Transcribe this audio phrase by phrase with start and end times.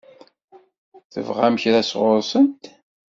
[1.13, 2.63] Tebɣam kra sɣur-sent?